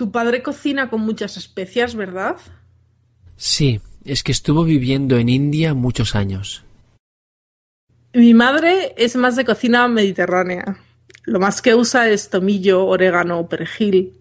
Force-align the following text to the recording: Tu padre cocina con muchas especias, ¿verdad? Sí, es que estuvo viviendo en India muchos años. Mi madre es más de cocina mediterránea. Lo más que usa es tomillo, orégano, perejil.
Tu 0.00 0.10
padre 0.10 0.42
cocina 0.42 0.88
con 0.88 1.02
muchas 1.02 1.36
especias, 1.36 1.94
¿verdad? 1.94 2.36
Sí, 3.36 3.82
es 4.02 4.22
que 4.22 4.32
estuvo 4.32 4.64
viviendo 4.64 5.18
en 5.18 5.28
India 5.28 5.74
muchos 5.74 6.14
años. 6.14 6.64
Mi 8.14 8.32
madre 8.32 8.94
es 8.96 9.14
más 9.16 9.36
de 9.36 9.44
cocina 9.44 9.86
mediterránea. 9.88 10.78
Lo 11.24 11.38
más 11.38 11.60
que 11.60 11.74
usa 11.74 12.08
es 12.08 12.30
tomillo, 12.30 12.86
orégano, 12.86 13.46
perejil. 13.46 14.19